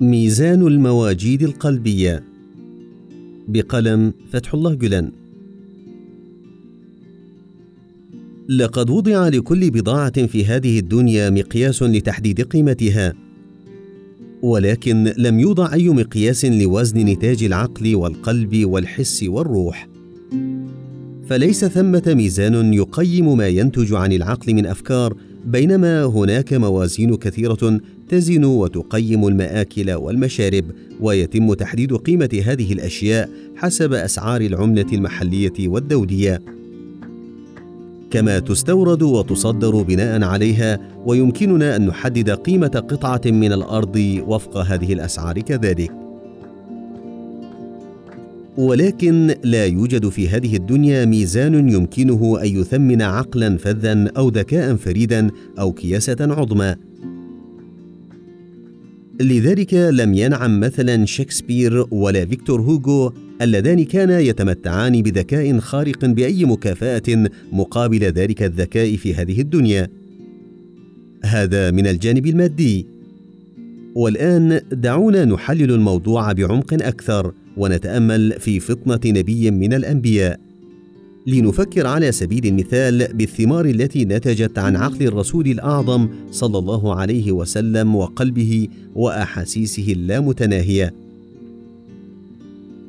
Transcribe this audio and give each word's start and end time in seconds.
ميزان 0.00 0.66
المواجيد 0.66 1.42
القلبية. 1.42 2.22
بقلم 3.48 4.12
فتح 4.32 4.54
الله 4.54 4.74
جلان. 4.74 5.10
لقد 8.48 8.90
وضع 8.90 9.28
لكل 9.28 9.70
بضاعة 9.70 10.26
في 10.26 10.44
هذه 10.44 10.78
الدنيا 10.78 11.30
مقياس 11.30 11.82
لتحديد 11.82 12.40
قيمتها. 12.40 13.14
ولكن 14.42 15.12
لم 15.18 15.40
يوضع 15.40 15.72
أي 15.72 15.88
مقياس 15.88 16.44
لوزن 16.44 16.98
نتاج 16.98 17.44
العقل 17.44 17.94
والقلب 17.96 18.64
والحس 18.64 19.22
والروح. 19.22 19.88
فليس 21.28 21.64
ثمة 21.64 22.14
ميزان 22.16 22.74
يقيم 22.74 23.36
ما 23.36 23.48
ينتج 23.48 23.92
عن 23.92 24.12
العقل 24.12 24.54
من 24.54 24.66
أفكار 24.66 25.16
بينما 25.46 26.04
هناك 26.04 26.52
موازين 26.52 27.16
كثيرة 27.16 27.80
تزن 28.08 28.44
وتقيم 28.44 29.26
المآكل 29.28 29.92
والمشارب 29.92 30.64
ويتم 31.00 31.54
تحديد 31.54 31.94
قيمة 31.94 32.42
هذه 32.44 32.72
الأشياء 32.72 33.30
حسب 33.56 33.92
أسعار 33.92 34.40
العملة 34.40 34.86
المحلية 34.92 35.68
والدولية. 35.68 36.42
كما 38.10 38.38
تستورد 38.38 39.02
وتصدر 39.02 39.82
بناء 39.82 40.22
عليها 40.22 40.80
ويمكننا 41.06 41.76
أن 41.76 41.86
نحدد 41.86 42.30
قيمة 42.30 42.84
قطعة 42.88 43.20
من 43.26 43.52
الأرض 43.52 44.20
وفق 44.26 44.56
هذه 44.56 44.92
الأسعار 44.92 45.40
كذلك. 45.40 46.05
ولكن 48.58 49.34
لا 49.44 49.66
يوجد 49.66 50.08
في 50.08 50.28
هذه 50.28 50.56
الدنيا 50.56 51.04
ميزان 51.04 51.68
يمكنه 51.68 52.38
أن 52.42 52.46
يثمن 52.46 53.02
عقلا 53.02 53.56
فذا 53.56 54.10
أو 54.16 54.28
ذكاء 54.28 54.76
فريدا 54.76 55.30
أو 55.58 55.72
كياسه 55.72 56.16
عظمى. 56.20 56.74
لذلك 59.20 59.74
لم 59.74 60.14
ينعم 60.14 60.60
مثلا 60.60 61.06
شكسبير 61.06 61.86
ولا 61.90 62.26
فيكتور 62.26 62.60
هوغو 62.60 63.12
اللذان 63.42 63.84
كانا 63.84 64.20
يتمتعان 64.20 65.02
بذكاء 65.02 65.58
خارق 65.58 66.04
بأي 66.04 66.44
مكافأة 66.44 67.28
مقابل 67.52 68.04
ذلك 68.04 68.42
الذكاء 68.42 68.96
في 68.96 69.14
هذه 69.14 69.40
الدنيا. 69.40 69.88
هذا 71.24 71.70
من 71.70 71.86
الجانب 71.86 72.26
المادي. 72.26 72.86
والآن 73.94 74.60
دعونا 74.72 75.24
نحلل 75.24 75.72
الموضوع 75.72 76.32
بعمق 76.32 76.74
أكثر. 76.74 77.32
ونتأمل 77.56 78.40
في 78.40 78.60
فطنة 78.60 79.00
نبي 79.06 79.50
من 79.50 79.72
الأنبياء. 79.72 80.40
لنفكر 81.26 81.86
على 81.86 82.12
سبيل 82.12 82.46
المثال 82.46 83.08
بالثمار 83.14 83.64
التي 83.64 84.04
نتجت 84.04 84.58
عن 84.58 84.76
عقل 84.76 85.06
الرسول 85.06 85.46
الأعظم 85.46 86.08
صلى 86.30 86.58
الله 86.58 86.94
عليه 86.94 87.32
وسلم 87.32 87.96
وقلبه 87.96 88.68
وأحاسيسه 88.94 89.92
اللامتناهية. 89.92 90.94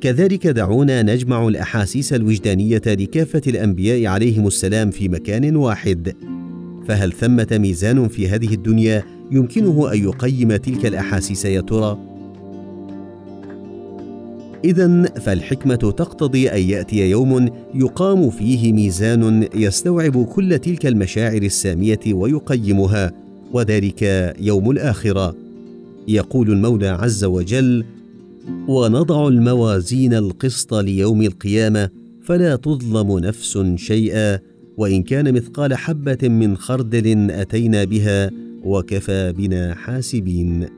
كذلك 0.00 0.46
دعونا 0.46 1.02
نجمع 1.02 1.48
الأحاسيس 1.48 2.12
الوجدانية 2.12 2.82
لكافة 2.86 3.42
الأنبياء 3.46 4.06
عليهم 4.06 4.46
السلام 4.46 4.90
في 4.90 5.08
مكان 5.08 5.56
واحد. 5.56 6.14
فهل 6.88 7.12
ثمة 7.12 7.48
ميزان 7.52 8.08
في 8.08 8.28
هذه 8.28 8.54
الدنيا 8.54 9.04
يمكنه 9.30 9.92
أن 9.92 10.02
يقيم 10.02 10.56
تلك 10.56 10.86
الأحاسيس 10.86 11.44
يا 11.44 11.60
ترى؟ 11.60 12.17
اذا 14.64 15.02
فالحكمة 15.02 15.74
تقتضي 15.76 16.48
أن 16.48 16.60
يأتي 16.60 17.10
يوم 17.10 17.48
يقام 17.74 18.30
فيه 18.30 18.72
ميزان 18.72 19.48
يستوعب 19.54 20.24
كل 20.24 20.58
تلك 20.58 20.86
المشاعر 20.86 21.42
السامية 21.42 22.00
ويقيمها 22.12 23.12
وذلك 23.52 24.34
يوم 24.40 24.70
الآخرة. 24.70 25.34
يقول 26.08 26.50
المولى 26.50 26.88
عز 26.88 27.24
وجل 27.24 27.84
ونضع 28.68 29.28
الموازين 29.28 30.14
القسط 30.14 30.74
ليوم 30.74 31.22
القيامة 31.22 31.90
فلا 32.22 32.56
تظلم 32.56 33.18
نفس 33.18 33.58
شيئا 33.76 34.38
وإن 34.76 35.02
كان 35.02 35.34
مثقال 35.34 35.74
حبة 35.74 36.28
من 36.28 36.56
خردل 36.56 37.30
أتينا 37.30 37.84
بها 37.84 38.30
وكفى 38.64 39.32
بنا 39.32 39.74
حاسبين. 39.74 40.77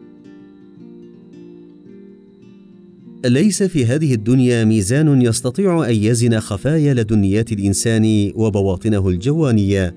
ليس 3.24 3.62
في 3.62 3.86
هذه 3.86 4.14
الدنيا 4.14 4.64
ميزان 4.64 5.22
يستطيع 5.22 5.88
أن 5.88 5.94
يزن 5.94 6.40
خفايا 6.40 6.94
لدنيات 6.94 7.52
الإنسان 7.52 8.32
وبواطنه 8.34 9.08
الجوانيه 9.08 9.94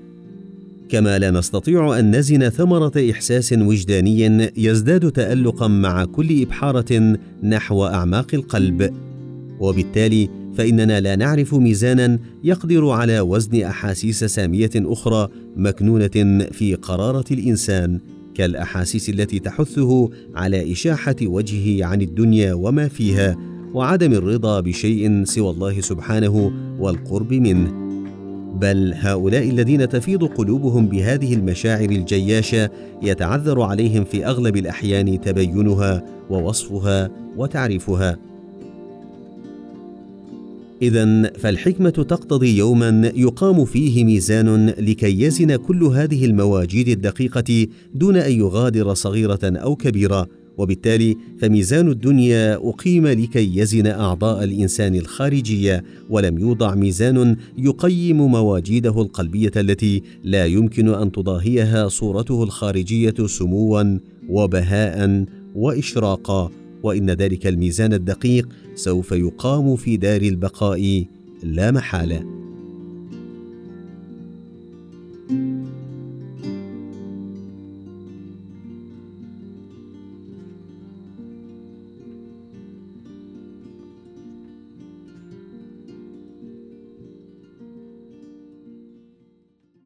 كما 0.88 1.18
لا 1.18 1.30
نستطيع 1.30 1.98
أن 1.98 2.16
نزن 2.16 2.48
ثمرة 2.48 3.10
إحساس 3.10 3.52
وجداني 3.52 4.50
يزداد 4.56 5.12
تألقا 5.12 5.68
مع 5.68 6.04
كل 6.04 6.42
إبحارة 6.42 7.18
نحو 7.42 7.84
أعماق 7.86 8.34
القلب. 8.34 8.94
وبالتالي 9.60 10.28
فإننا 10.54 11.00
لا 11.00 11.16
نعرف 11.16 11.54
ميزانا 11.54 12.18
يقدر 12.44 12.88
على 12.88 13.20
وزن 13.20 13.62
أحاسيس 13.62 14.24
سامية 14.24 14.70
أخرى 14.76 15.28
مكنونة 15.56 16.44
في 16.52 16.74
قرارة 16.82 17.24
الإنسان. 17.30 18.00
كالأحاسيس 18.34 19.08
التي 19.08 19.38
تحثه 19.38 20.10
على 20.34 20.72
إشاحة 20.72 21.16
وجهه 21.22 21.84
عن 21.84 22.02
الدنيا 22.02 22.54
وما 22.54 22.88
فيها 22.88 23.36
وعدم 23.74 24.12
الرضا 24.12 24.60
بشيء 24.60 25.24
سوى 25.24 25.50
الله 25.50 25.80
سبحانه 25.80 26.52
والقرب 26.80 27.32
منه. 27.32 27.84
بل 28.60 28.94
هؤلاء 28.96 29.50
الذين 29.50 29.88
تفيض 29.88 30.24
قلوبهم 30.24 30.86
بهذه 30.86 31.34
المشاعر 31.34 31.90
الجياشة 31.90 32.70
يتعذر 33.02 33.62
عليهم 33.62 34.04
في 34.04 34.26
أغلب 34.26 34.56
الأحيان 34.56 35.20
تبينها 35.20 36.04
ووصفها 36.30 37.10
وتعريفها. 37.36 38.33
اذا 40.82 41.32
فالحكمة 41.38 41.90
تقتضي 41.90 42.56
يوما 42.56 43.12
يقام 43.14 43.64
فيه 43.64 44.04
ميزان 44.04 44.66
لكي 44.66 45.22
يزن 45.22 45.56
كل 45.56 45.84
هذه 45.84 46.24
المواجيد 46.24 46.88
الدقيقة 46.88 47.66
دون 47.94 48.16
أن 48.16 48.32
يغادر 48.32 48.94
صغيرة 48.94 49.38
أو 49.42 49.76
كبيرة 49.76 50.28
وبالتالي 50.58 51.16
فميزان 51.40 51.88
الدنيا 51.88 52.54
أقيم 52.68 53.06
لكي 53.06 53.58
يزن 53.58 53.86
أعضاء 53.86 54.44
الإنسان 54.44 54.94
الخارجية 54.94 55.84
ولم 56.10 56.38
يوضع 56.38 56.74
ميزان 56.74 57.36
يقيم 57.58 58.16
مواجيده 58.16 59.02
القلبية 59.02 59.52
التي 59.56 60.02
لا 60.24 60.46
يمكن 60.46 60.88
أن 60.88 61.12
تضاهيها 61.12 61.88
صورته 61.88 62.42
الخارجية 62.42 63.14
سموا 63.26 63.98
وبهاء 64.28 65.24
واشراقا. 65.54 66.63
وإن 66.84 67.10
ذلك 67.10 67.46
الميزان 67.46 67.92
الدقيق 67.92 68.48
سوف 68.74 69.12
يقام 69.12 69.76
في 69.76 69.96
دار 69.96 70.22
البقاء 70.22 71.04
لا 71.42 71.70
محالة. 71.70 72.43